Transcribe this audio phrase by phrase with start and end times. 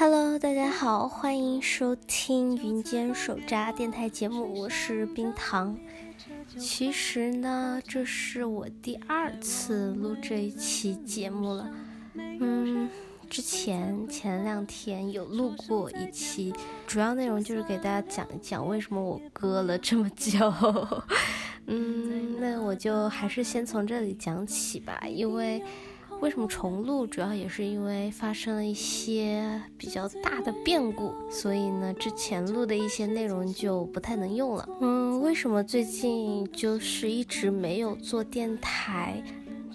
[0.00, 5.78] Hello，大家好，欢迎收听云间手札电台节目，我是冰糖。
[6.56, 11.70] 其实呢，这是我第二次录这一期节目了。
[12.14, 12.88] 嗯，
[13.28, 16.50] 之前前两天有录过一期，
[16.86, 20.50] 主要内容就是给大家讲一讲为什么我搁了这么久。
[21.68, 25.62] 嗯，那我就还是先从这里讲起吧，因为。
[26.20, 27.06] 为什么重录？
[27.06, 34.68] 主要也是因为发生了一些比较大的变故，所以呢，之前录的一些内容就不太能用了。
[34.80, 39.22] 嗯，为什么最近就是一直没有做电台？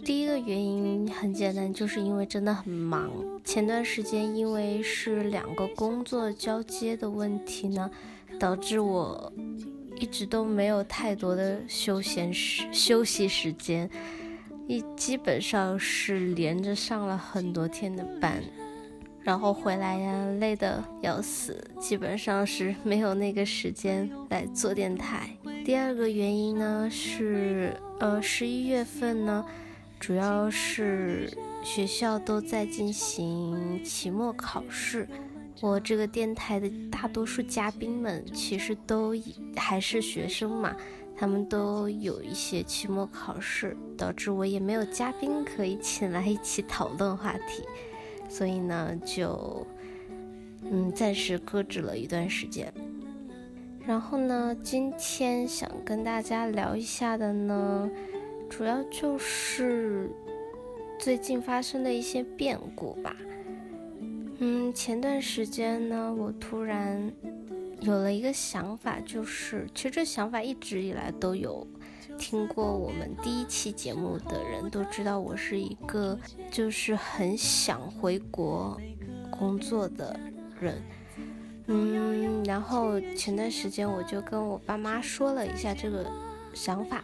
[0.03, 3.11] 第一个原因很简单，就是因为真的很忙。
[3.43, 7.89] 前段时间因为是两个工作交接的问题呢，
[8.39, 9.33] 导致我
[9.99, 13.89] 一直都没有太多的休闲时休息时间。
[14.67, 18.41] 一基本上是连着上了很多天的班，
[19.21, 25.29] 然后回来呀累得要死，基本上是没有那个时间来做电台。
[25.63, 29.45] 第二个原因呢是，呃，十一月份呢，
[29.99, 31.31] 主要是
[31.63, 35.07] 学校都在进行期末考试，
[35.61, 39.15] 我这个电台的大多数嘉宾们其实都
[39.55, 40.75] 还是学生嘛。
[41.17, 47.63] 他们都有一些期末考试，导致我也没有嘉宾可以请来一起讨论话题，
[48.27, 49.65] 所以呢，就
[50.63, 52.73] 嗯暂时搁置了一段时间。
[53.85, 57.89] 然后呢，今天想跟大家聊一下的呢，
[58.49, 60.09] 主要就是
[60.99, 63.15] 最近发生的一些变故吧。
[64.39, 67.11] 嗯，前段时间呢，我突然。
[67.81, 71.65] 有了一个想法，就是其实这想法一直以来都有。
[72.17, 76.17] 听过我们第一期节目的人都知道，我是一个
[76.49, 78.79] 就是很想回国
[79.29, 80.17] 工作的
[80.57, 80.81] 人。
[81.67, 86.09] 嗯，然后前段时间我就跟我爸妈说了一下这个
[86.53, 87.03] 想法，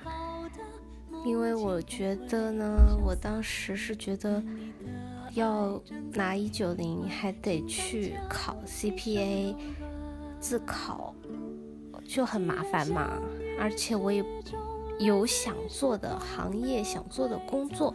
[1.26, 4.42] 因为我觉得呢，我当时是觉得
[5.34, 5.82] 要
[6.14, 9.56] 拿一九零还得去考 CPA。
[10.42, 11.16] 自考
[12.06, 13.12] 就很麻烦嘛，
[13.58, 14.26] 而且我也
[15.00, 17.94] 有想做的行业、想做的工作，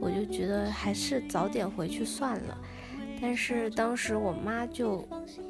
[0.00, 2.58] 我就觉得还是早点回去算了。
[3.22, 5.06] 但是当时我妈就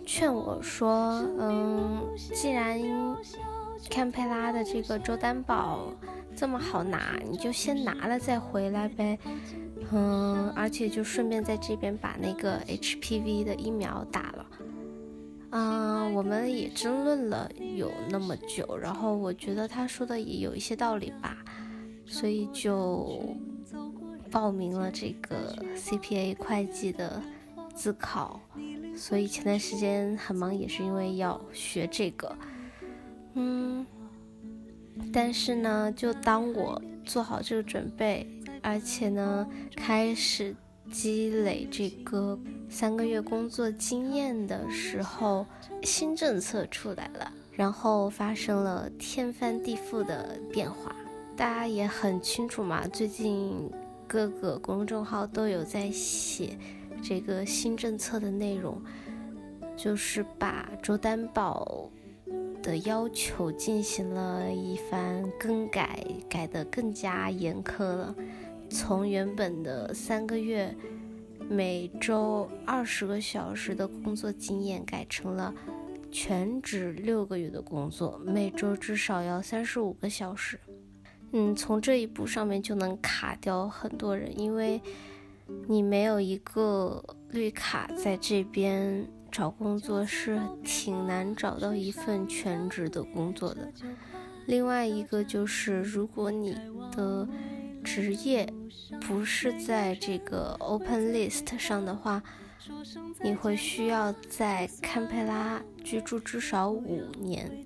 [0.07, 2.79] 劝我说：“嗯，既然
[3.91, 5.93] 堪培拉的这个周担保
[6.37, 9.19] 这么好拿，你就先拿了再回来呗。
[9.93, 14.47] 嗯，而且就顺便在这边把那个 HPV 的疫苗打了。”
[15.57, 21.37] 嗯，我们也争论了有那么久，然后我觉得他说的也有一些道理吧，
[22.05, 23.37] 所以就
[24.33, 27.23] 报名了这个 CPA 会计的
[27.73, 28.41] 自考。
[28.97, 32.37] 所以前段时间很忙，也是因为要学这个。
[33.35, 33.87] 嗯，
[35.13, 38.27] 但是呢，就当我做好这个准备，
[38.61, 40.57] 而且呢，开始。
[40.91, 45.47] 积累这个三个月工作经验的时候，
[45.83, 50.95] 新政策出来了，然后发生了天翻地覆的变化。
[51.37, 53.71] 大家也很清楚嘛，最近
[54.07, 56.57] 各个公众号都有在写
[57.03, 58.81] 这个新政策的内容，
[59.77, 61.91] 就是把周担保
[62.63, 68.15] 的要求进行了一番更改，改得更加严苛了。
[68.75, 70.75] 从原本的三个月，
[71.49, 75.55] 每周二十个小时的工作经验，改成了
[76.11, 80.59] 全职六个月的工作，每周至少要三十五个小时。
[81.31, 84.83] 嗯，从这一步上面就能卡掉很多人，因为
[85.69, 93.73] 你没有一个绿卡，在这边找工作是挺难找到一份全职的工作的。
[94.47, 96.57] 另外一个就是，如果你
[96.93, 97.27] 的
[97.85, 98.51] 职业
[99.03, 102.23] 不是在这个 Open List 上的话，
[103.23, 107.65] 你会需要在堪培拉居住至少五年。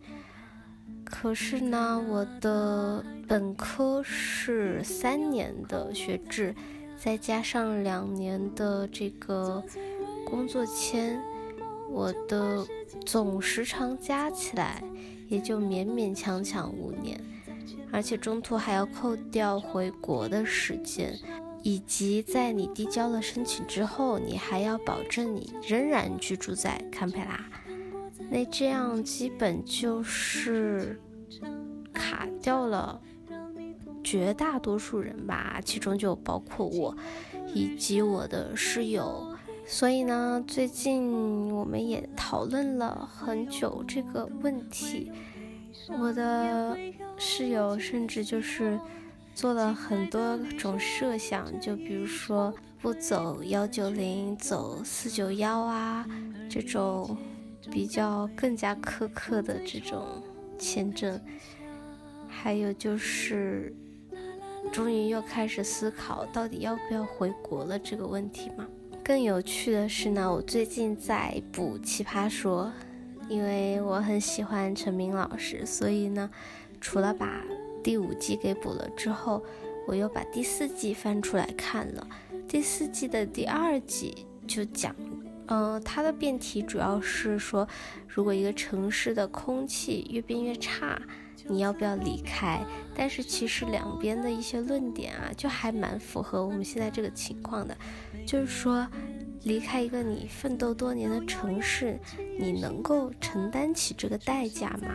[1.04, 6.54] 可是呢，我的本科是三年的学制，
[6.96, 9.64] 再加上两年的这个
[10.26, 11.18] 工作签，
[11.88, 12.66] 我的
[13.06, 14.82] 总时长加起来
[15.28, 17.18] 也就勉勉强强五年。
[17.92, 21.18] 而且中途还要扣掉回国的时间，
[21.62, 27.44] 以及在你递交了申请之后，你还要保证你仍然居住在堪培拉。
[28.30, 31.00] 那这样基本就是
[31.92, 33.00] 卡掉了
[34.04, 36.94] 绝大多数人吧，其中就包括我
[37.54, 39.34] 以及我的室友。
[39.66, 45.10] 所以呢，最近我们也讨论了很久这个问题。
[45.98, 46.76] 我的
[47.18, 48.78] 室友甚至就是
[49.34, 56.06] 做了很多种设想，就比如说不走幺九零，走四九幺啊，
[56.48, 57.16] 这种
[57.70, 60.22] 比较更加苛刻的这种
[60.58, 61.20] 签证。
[62.28, 63.74] 还有就是，
[64.72, 68.66] 终于又开始思考到底要不要回国了这个问题嘛。
[69.02, 72.70] 更有趣的是呢，我最近在补《奇葩说》，
[73.28, 76.30] 因为我很喜欢陈明老师，所以呢，
[76.80, 77.42] 除了把
[77.82, 79.42] 第五季给补了之后，
[79.86, 82.06] 我又把第四季翻出来看了。
[82.46, 84.94] 第四季的第二集就讲，
[85.46, 87.66] 嗯，它的辩题主要是说，
[88.06, 91.00] 如果一个城市的空气越变越差。
[91.50, 92.62] 你要不要离开？
[92.94, 97.74] 但是其实两边的一些论点啊，就还蛮符合我们现在这个情况的。
[98.26, 98.86] 就是说，
[99.44, 101.98] 离开一个你奋斗多年的城市，
[102.38, 104.94] 你能够承担起这个代价吗？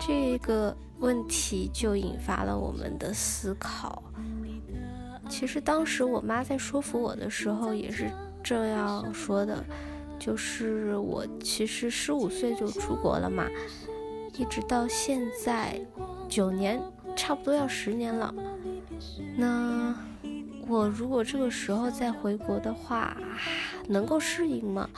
[0.00, 4.02] 这个问题就引发了我们的思考。
[5.28, 8.10] 其实当时我妈在说服我的时候也是
[8.42, 9.64] 这样说的，
[10.18, 13.46] 就是我其实十五岁就出国了嘛。
[14.38, 15.80] 一直到现在，
[16.28, 16.80] 九年，
[17.16, 18.32] 差不多要十年了。
[19.36, 19.94] 那
[20.68, 23.16] 我如果这个时候再回国的话，
[23.88, 24.88] 能够适应吗？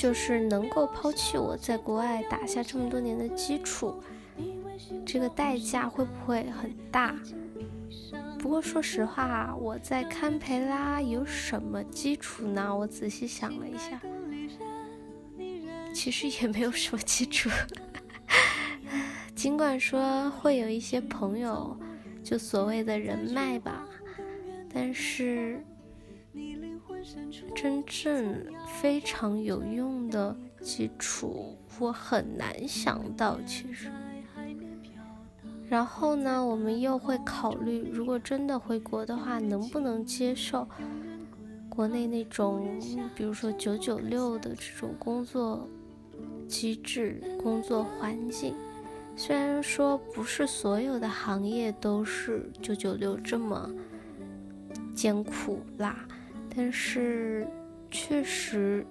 [0.00, 4.02] 就是能够抛弃我在国外打下这么多年的基础，
[5.04, 7.14] 这个代价会不会很大？
[8.38, 12.74] 不过说实话，我在堪培拉有什么基础呢？
[12.74, 14.00] 我仔细想了一下，
[15.92, 17.50] 其实也没有什么基础。
[19.36, 21.78] 尽管说会有一些朋友，
[22.24, 23.86] 就所谓的人脉吧，
[24.72, 25.62] 但是
[27.54, 33.38] 真正非常有用的基础，我很难想到。
[33.46, 33.90] 其实，
[35.68, 40.68] 然后呢，我们又会考虑，如果真的回国的话，能不能接受
[41.68, 42.78] 国内那种，
[43.14, 45.68] 比如说九九六的这种工作
[46.48, 48.54] 机制、工作环境。
[49.16, 53.70] 虽然说不是所有的行业都是九九六这么
[54.94, 56.06] 艰苦啦，
[56.54, 57.46] 但是
[57.90, 58.84] 确实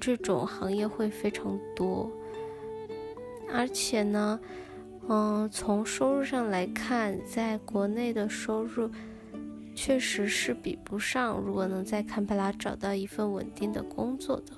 [0.00, 2.10] 这种行业会非常多，
[3.52, 4.40] 而且呢，
[5.08, 8.90] 嗯，从收入上来看，在国内的收入
[9.74, 14.52] 确实是比不上，如果能在堪培拉找到一份稳定的工作的。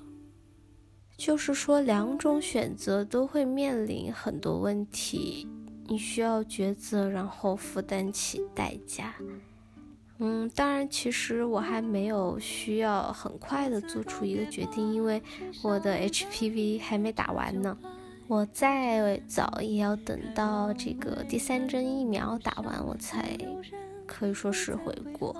[1.16, 5.48] 就是说，两种选择都会面临很多问题，
[5.86, 9.14] 你需要抉择，然后负担起代价。
[10.18, 15.22] 嗯，当然，其实我还没有需要很快的做出一个决定，因为
[15.62, 17.76] 我的 HPV 还没打完呢。
[18.26, 23.38] 我再早也要等到这个第三针疫苗打完，我才
[24.06, 25.36] 可以说是回国。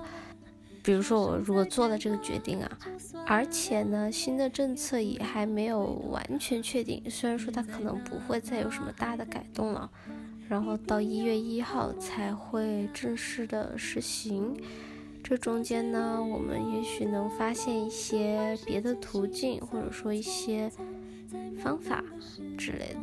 [0.83, 2.79] 比如说，我如果做了这个决定啊，
[3.25, 9.89] 而且呢，新的政策也还没有完全确定，虽然说它可能不会再有什么大的改动了，
[10.49, 14.55] 然后到一月一号才会正式的实行，
[15.23, 20.71] 这中间呢，我们也许能发现一些别的途径，或者说一些
[21.61, 22.03] 方法
[22.57, 22.99] 之类的。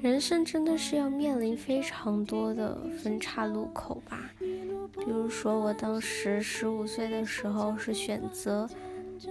[0.00, 4.30] 人生真的是要面临非常多的分岔路口吧。
[4.38, 8.68] 比如说，我当时十五岁的时候是选择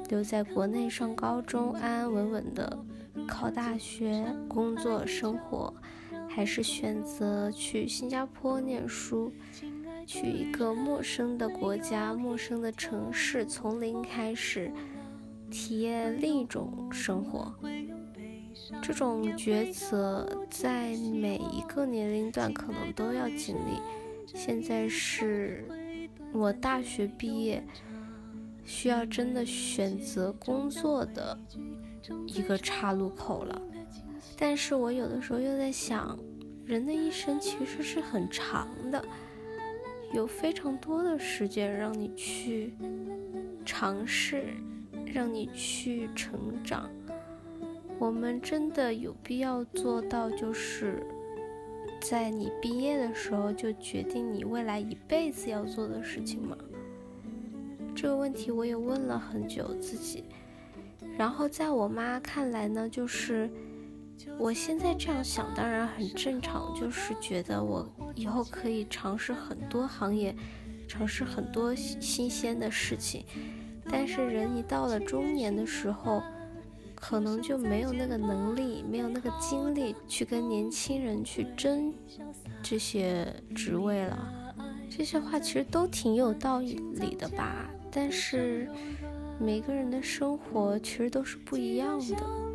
[0.10, 2.78] 留在国内上高中，安安稳稳的
[3.28, 5.74] 考大学、工作、生活，
[6.34, 9.32] 还是选择去新加坡念书，
[10.06, 14.72] 去一个陌生的国家、陌生的城市，从零开始
[15.50, 17.54] 体验另一种生活。
[18.82, 23.80] 这种抉择在每一个年龄段可能都要经历。
[24.26, 25.66] 现在是
[26.32, 27.62] 我大学毕业，
[28.64, 31.38] 需要真的选择工作的
[32.26, 33.62] 一个岔路口了。
[34.42, 36.18] 但是我有的时候又在想，
[36.66, 39.06] 人的一生其实是很长的，
[40.12, 42.74] 有非常多的时间让你去
[43.64, 44.46] 尝试，
[45.06, 46.90] 让你去成长。
[48.00, 51.06] 我们真的有必要做到，就是。
[52.02, 56.58] 在你毕业的时候就决定你未来一辈子要做的事情吗？
[57.94, 60.24] 这个问题我也问了很久自己。
[61.16, 63.48] 然后在我妈看来呢，就是
[64.38, 70.36] 我现在这样想当然很正常，就是觉得我以后可以尝试很多行业，
[70.88, 73.26] 尝试很多新鲜的事情。
[73.90, 76.22] 但是人一到了中年的时候，
[76.96, 81.94] 可能就没有那个能力，没有那个精力去跟年轻人去争
[82.62, 84.54] 这些职位了。
[84.90, 88.70] 这些话其实都挺有道理的吧，但是
[89.40, 92.51] 每个人的生活其实都是不一样的。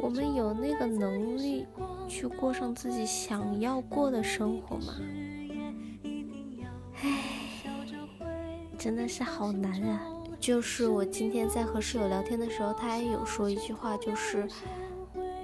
[0.00, 1.66] 我们有那个能力
[2.08, 4.94] 去过上自己想要过的生活吗？
[7.02, 7.22] 唉，
[8.78, 10.00] 真的是好难啊！
[10.40, 14.48] 就是我今天在和室友聊天的时候，他也有说一句话，就是。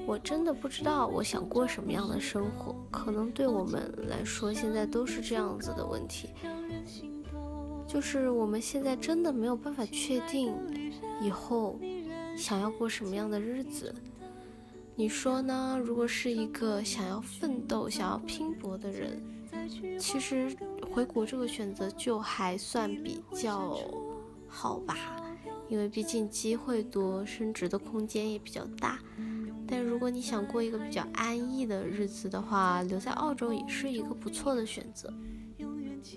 [0.06, 6.28] 我真的不知道我想过什么样的生活，可能对我们来说现在都是这样子的问题，
[7.86, 10.54] 就是我们现在真的没有办法确定
[11.22, 11.80] 以后
[12.36, 13.94] 想要过什么样的日子。
[14.96, 15.80] 你说呢？
[15.84, 19.20] 如果是一个想要奋斗、想要拼搏的人，
[19.98, 20.54] 其实
[20.88, 23.76] 回国这个选择就还算比较
[24.46, 24.96] 好吧，
[25.68, 29.00] 因为毕竟机会多，升职的空间也比较大。
[29.66, 35.12] 但如果你想过一个比较安逸的日子的话，留在澳洲也是一个不错的选择。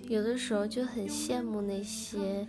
[0.06, 2.46] 有的时候就很羡慕那些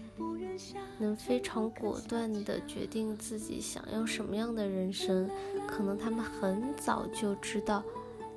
[0.97, 5.29] 能非常果断地决定自己想要什么样的人生，
[5.67, 7.83] 可能他们很早就知道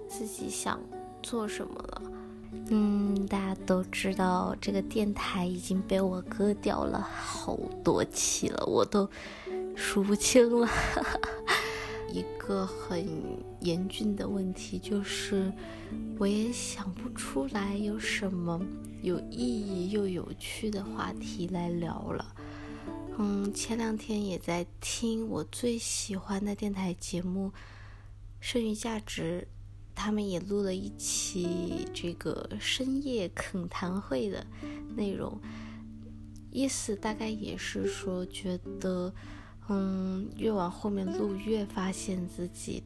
[0.08, 0.80] 自己想
[1.22, 2.02] 做什么了。
[2.68, 9.08] 嗯，大家都知道这个电台已经被我割掉了好多期了，我都
[9.74, 10.68] 数不清了。
[12.12, 13.06] 一个很
[13.60, 15.50] 严峻的问题就是，
[16.18, 18.60] 我也想不出来有什么
[19.02, 22.34] 有意义又有趣的话题来聊了。
[23.16, 27.48] 嗯，前两天也在听我最喜欢的电台节目
[28.40, 29.48] 《剩余价值》，
[29.94, 34.46] 他们也录了一期这个深夜恳谈会的
[34.96, 35.40] 内容，
[36.50, 39.14] 意思大概也是说觉得。
[39.72, 42.82] 嗯，越往后面录，越发现自己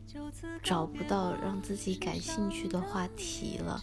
[0.62, 3.82] 找不到让自己感兴趣的话题了。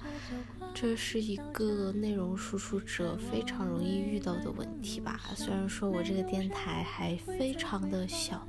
[0.74, 5.20] 这是一个内容输出者非常容易遇到的问题吧？
[5.36, 8.48] 虽然说我这个电台还非常的小，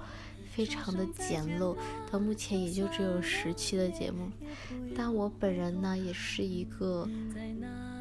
[0.53, 1.77] 非常的简陋，
[2.13, 4.31] 到目前也就只有十期的节目，
[4.95, 7.09] 但我本人呢，也是一个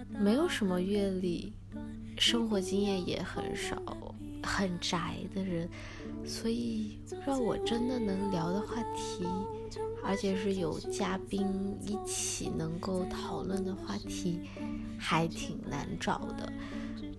[0.07, 1.51] 没有什么阅历，
[2.17, 3.81] 生活经验也很少，
[4.43, 5.67] 很宅的人。
[6.25, 9.25] 所以，让我真的能聊的话题，
[10.03, 11.45] 而且是有嘉宾
[11.81, 14.39] 一起能够讨论的话题，
[14.97, 16.51] 还挺难找的。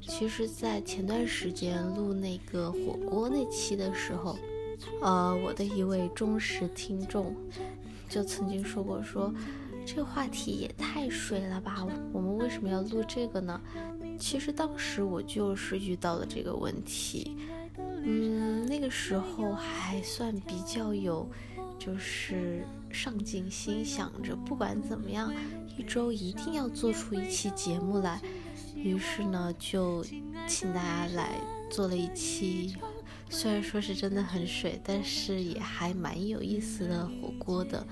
[0.01, 4.37] 其实，在前段时间录那个火锅那期的时候，
[5.01, 7.35] 呃，我的一位忠实听众
[8.09, 9.33] 就曾经说过，说
[9.87, 13.61] 这个话题也太水了吧，我们为什么要录这个呢？
[14.19, 17.37] 其实当时我就是遇到了这个问题。
[17.77, 21.29] 嗯，那个时候还算比较有，
[21.79, 25.33] 就是上进心，想着不管怎么样，
[25.77, 28.21] 一周一定要做出一期节目来。
[28.77, 30.05] 于是呢，就
[30.47, 31.31] 请大家来
[31.71, 32.77] 做了一期，
[33.31, 37.87] 虽然说是真的很水，但是也还蛮有意思的火锅的，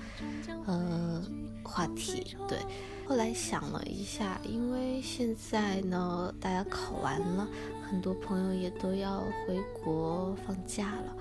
[0.65, 1.23] 呃，
[1.63, 2.37] 话题。
[2.47, 2.59] 对，
[3.07, 7.47] 后来想了一下，因为现在呢，大家考完了。
[7.93, 11.15] 很多朋友也都要回国放假了，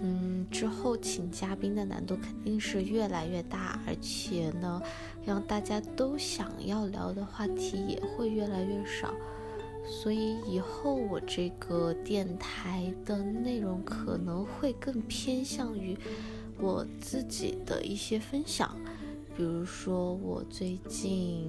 [0.00, 4.80] 嗯，之后请嘉宾的难度肯定是越来越大，而且呢，
[5.22, 9.12] 让大家都想要聊的话题也会越来越少，
[9.86, 15.94] 所以以后我这个电台的内容可能会更偏向于
[16.58, 18.74] 我自己的一些分享。
[19.36, 21.48] 比如说，我最近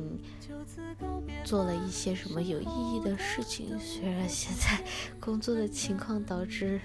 [1.43, 3.77] 做了一些什么有意义的事情。
[3.79, 4.83] 虽然现在
[5.19, 6.79] 工作的情况导致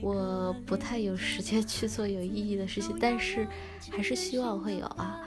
[0.00, 3.46] 我不太有时间去做有意义的事情，但是
[3.90, 5.20] 还是希望会有啊。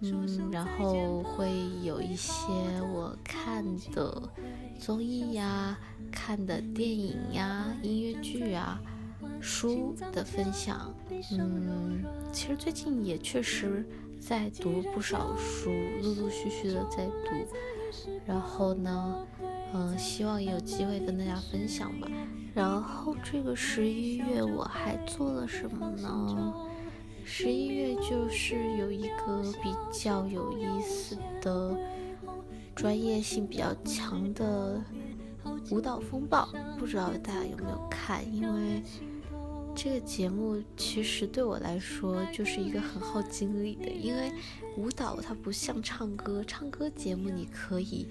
[0.00, 1.48] 嗯，然后会
[1.84, 2.32] 有一些
[2.92, 4.22] 我看的
[4.80, 5.78] 综艺呀、
[6.10, 8.80] 看的电影呀、音乐剧啊、
[9.40, 10.92] 书的分享。
[11.30, 12.02] 嗯，
[12.32, 13.86] 其实最近也确实。
[14.24, 17.44] 在读不少书，陆陆续续的在读，
[18.24, 19.26] 然后呢，
[19.74, 22.06] 嗯，希望有机会跟大家分享吧。
[22.54, 26.54] 然后这个十一月我还做了什么呢？
[27.24, 31.76] 十一月就是有一个比较有意思的、
[32.76, 34.80] 专业性比较强的
[35.72, 36.48] 舞蹈风暴，
[36.78, 38.24] 不知道大家有没有看？
[38.32, 38.82] 因为。
[39.74, 44.30] 这个节目其实对我来说就是一个很耗精力的，因为
[44.76, 48.06] 舞蹈它不像唱歌，唱歌节目你可以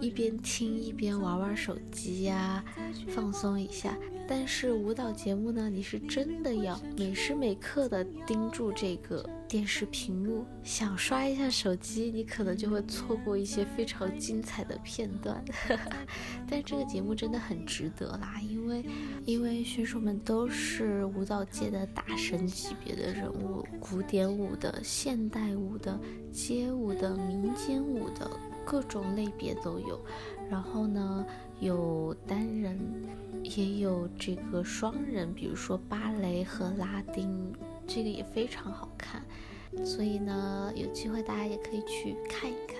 [0.00, 2.62] 一边听一边玩玩手机呀，
[3.08, 3.96] 放松一下。
[4.30, 15.42] 但是舞蹈节目呢，你是真的要每时每刻的盯住这个电视屏幕，想刷一下手机，你可能就会错过一些非常精彩的片段。
[16.46, 18.84] 但这个节目真的很值得啦，因为
[19.24, 25.98] 因为选手们都是舞蹈界的大神级别的人物，古典舞的、现代舞的、
[26.30, 28.30] 街舞的、民间舞的
[28.66, 29.98] 各种类别都有。
[30.50, 31.26] 然后呢，
[31.60, 32.78] 有单人。
[33.44, 37.54] 也有这个双人，比如说芭蕾和拉丁，
[37.86, 39.22] 这个也非常好看。
[39.86, 42.76] 所以呢，有机会大家也可以去看一看。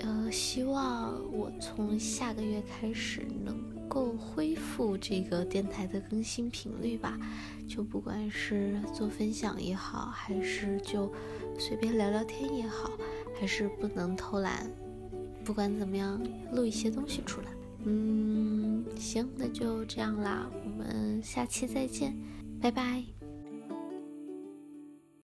[0.00, 3.56] 呃，希望我从下个月开始能
[3.88, 7.18] 够恢复这个电台的更新频率吧。
[7.66, 11.10] 就不管是做分享也好，还是就
[11.58, 12.92] 随便聊聊天也好，
[13.40, 14.70] 还是不能偷懒，
[15.48, 16.20] 不管怎么样，
[16.52, 17.46] 录一些东西出来。
[17.86, 22.14] 嗯，行，那就这样啦，我们下期再见，
[22.60, 23.17] 拜拜。